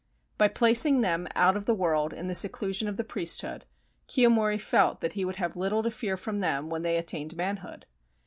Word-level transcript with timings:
By 0.39 0.47
placing 0.47 1.01
them 1.01 1.27
out 1.35 1.55
of 1.55 1.67
the 1.67 1.75
world 1.75 2.11
in 2.11 2.25
the 2.25 2.33
seclusion 2.33 2.87
of 2.87 2.97
priesthood, 3.07 3.67
Kiyomori 4.07 4.59
felt 4.59 4.99
that 5.01 5.13
he 5.13 5.23
would 5.23 5.35
have 5.35 5.55
little 5.55 5.83
to 5.83 5.91
fear 5.91 6.17
from 6.17 6.39
them 6.39 6.71
when 6.71 6.81
they 6.81 6.97
attained 6.97 7.37
manhood. 7.37 7.85